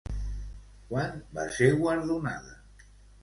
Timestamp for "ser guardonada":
1.57-2.57